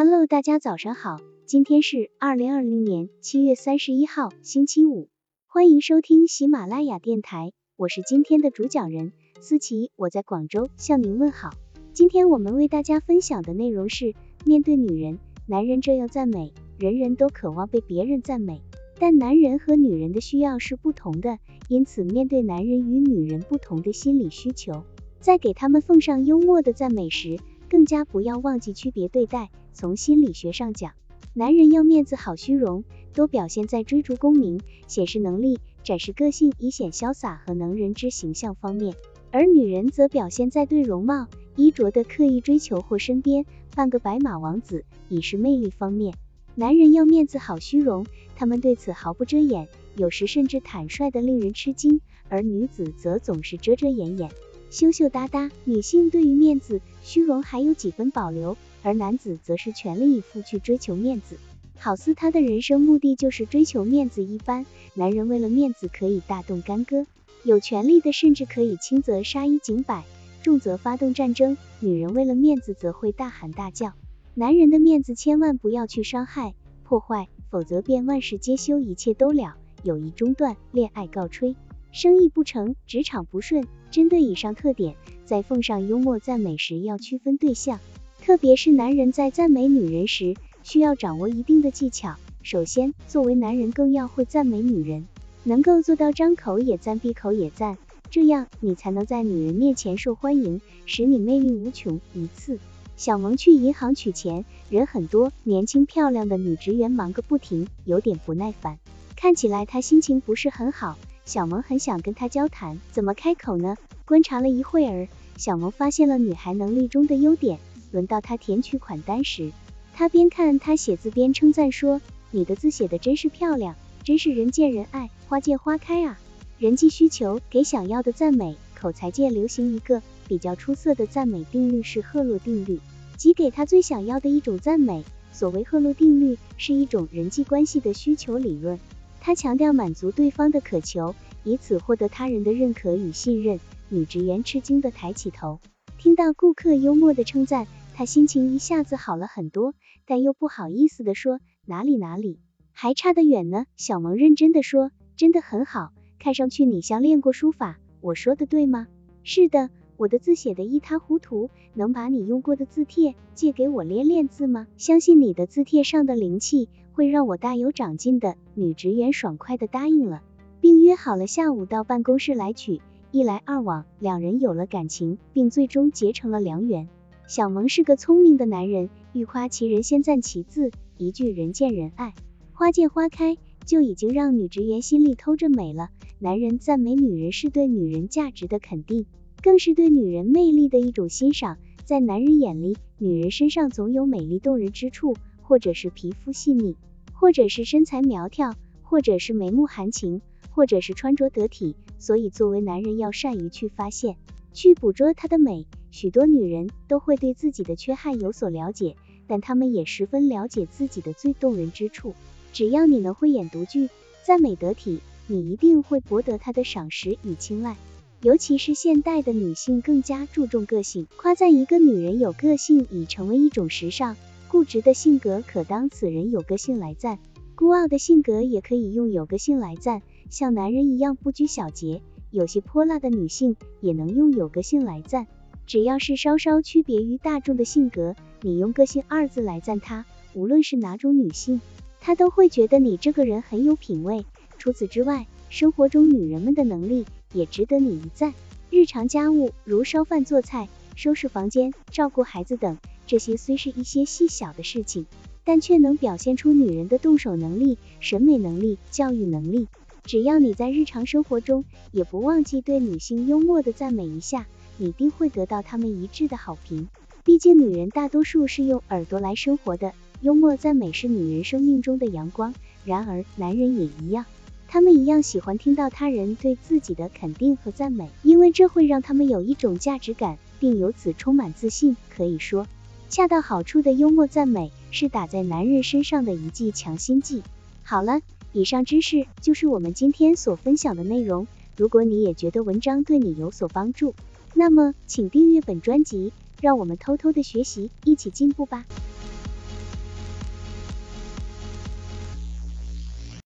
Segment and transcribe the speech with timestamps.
[0.00, 5.08] Hello，大家早上好，今天是二零二零年七月三十一号，星期五，
[5.48, 11.50] 欢迎收听喜马拉雅电台，我是今天的主讲人思琪，我在广州向您问好。
[11.94, 18.62] 今天我们为大家分享的内容是，面对女人，男人这样赞美，人人都渴望被别人赞美，
[19.00, 24.84] 但男人和女人的需要是不同的，因此面对男人与女人不同的心理需求，
[25.18, 29.50] 在给他们奉上幽默的赞美时，更加不要忘记区别对待。
[29.72, 30.94] 从心理学上讲，
[31.34, 32.82] 男人要面子好虚荣，
[33.14, 38.94] 都表现在追逐功名、显示能力、展示个性以显潇洒和能人之形象方面；
[39.30, 43.46] 而女人则表现在对容貌、衣着的刻意追求或身边
[43.76, 46.14] 扮个白马王子以示魅力方面。
[46.56, 54.28] 男人要面子好虚荣，他们对此毫不遮掩，有时甚至坦率的令人吃惊；而女子则总是遮遮掩掩。
[54.70, 61.38] 羞羞答答，女性对于面子、虚荣还有几分保留，而男子则是全力以赴去追求面子，
[61.78, 64.66] 好似他的人生目的就是追求面子一般。
[64.94, 67.06] 男人为了面子可以大动干戈，
[67.44, 70.04] 有权利的甚至可以轻则杀一儆百，
[70.42, 73.94] 重则发动战争；女人为了面子则会大喊大叫。
[74.34, 81.56] 男人的面子千万不要去伤害、破坏，否则便万事皆休，一切都了，友谊中断，恋爱告吹。
[81.90, 83.66] 生意不成，职场不顺。
[83.90, 84.94] 针对以上特点，
[85.24, 87.80] 在奉上幽默赞美时要区分对象，
[88.20, 92.16] 特别是男人在赞美女人时，需要掌握一定的技巧。
[92.42, 95.06] 首先，作为男人更要会赞美女人，
[95.44, 97.78] 能够做到张口也赞，闭口也赞，
[98.10, 102.00] 这样你才能在女人面前受欢迎，使你魅力无穷。
[102.14, 102.58] 一次，
[102.96, 108.78] 小萌去银行取钱，人很多，年轻漂亮的女职员忙个不停，有点不耐烦，
[109.16, 110.98] 看起来她心情不是很好。
[111.28, 113.76] 小萌很想跟他交谈，怎么开口呢？
[114.06, 117.58] 观察了一会儿，小萌发现了女孩能力中的优点。
[117.92, 119.52] 轮到她填取款单时，
[119.92, 122.00] 她边看她写字边称赞说
[122.32, 126.18] ：“你的字写的真是漂亮，真是人见人爱，花见花开啊！”
[126.58, 132.80] 人际需求给想要的赞美，口才界流行一个比较出色的赞美定律是赫洛定律，
[133.18, 135.04] 即给他最想要的一种赞美。
[135.30, 138.80] 所谓赫洛定律，是一种人际关系的需求理论。
[139.20, 141.14] 他强调满足对方的渴求，
[141.44, 143.60] 以此获得他人的认可与信任。
[143.90, 145.60] 女职员吃惊的抬起头，
[145.96, 149.74] 听到顾客幽默的称赞，她心情一下子好了很多，
[150.06, 152.38] 但又不好意思的说哪里哪里，
[152.72, 153.64] 还差得远呢。
[153.76, 158.86] 小萌认真的说，真的很好，看上去你像练过书法，我说的对吗？
[159.24, 164.68] 是的，我的字写的一塌糊涂，能把你用过的字帖借给我练练字吗？
[164.76, 166.68] 相信你的字帖上的灵气。
[166.92, 168.34] 会让我大有长进的。
[168.54, 170.22] 女职员爽快的答应了，
[170.60, 172.80] 并约好了下午到办公室来取。
[173.12, 176.88] 一来二往，两人有了感情，并最终结成了良缘。
[177.28, 182.14] 小萌是个聪明的男人，欲夸其人先赞其字，一句人见人爱，
[182.52, 185.90] 花见花开，就已经让女职员心里偷着美了。
[186.18, 189.06] 男人赞美女人是对女人价值的肯定，
[189.42, 191.58] 更是对女人魅力的一种欣赏。
[191.84, 196.76] 在男人眼里，女人身上总有美丽动人之处，或者是皮肤细腻。
[197.20, 198.54] 或者是身材苗条，
[198.84, 200.20] 或者是眉目含情，
[200.52, 204.14] 或者是穿着得体，所以作为男人要善于去发现，
[204.52, 205.66] 去捕捉她的美。
[205.90, 208.94] 许多女人都会对自己的缺憾有所了解，
[209.26, 212.14] 但她们也十分了解自己的最动人之处。
[212.52, 213.88] 只要你能会演独剧，
[214.24, 217.76] 赞美得体，你一定会博得她的赏识与青睐。
[218.20, 224.16] 尤其是现代的女性更加注重个性，夸赞一个女人有个性已成为一种时尚。
[224.48, 227.20] 固执的性格可当此人有个性来赞，
[227.54, 230.02] 孤傲的性格也可以用有个性来赞。
[230.30, 232.02] 像男人一样不拘小节，
[232.32, 235.28] 有些泼辣的女性也能用有个性来赞。
[235.66, 241.60] 只要是稍稍区别于大众的性格，你用个性二字来赞她，无论是哪种女性，
[242.00, 244.26] 她都会觉得你这个人很有品味。
[244.58, 248.34] 除此之外，生活中女人们的能力也值得你一赞。
[248.70, 252.78] 日常家务如烧饭做菜、收拾房间、照顾孩子等。
[253.06, 255.06] 这些虽是一些细小的事情，
[255.44, 259.66] 但却能表现出女人的动手能力、审美能力、教育能力。
[260.04, 264.46] 只要你在日常生活中也不忘记对女性幽默的赞美一下，
[264.76, 266.88] 你定会得到她们一致的好评。
[267.24, 272.54] 毕竟女人大多数是用耳朵来生活的，幽默赞美是女人生命中的阳光。
[272.84, 274.24] 然而男人也一样，
[274.70, 281.96] 他们一样喜欢听到他人对自己的肯定和赞美，因为这会让他们有一种价值感，并由此充满自信。
[282.14, 282.66] 可以说。
[283.08, 287.42] 恰到好处的幽默赞美是打在男人身上的一剂强心剂。
[287.82, 288.20] 好了，
[288.52, 291.46] 以上知识就是我们今天所分享的内容。
[291.74, 294.14] 如果你也觉得文章对你有所帮助，
[294.52, 298.84] 那么请订阅本专辑，让我们偷偷的学习，一起进步吧。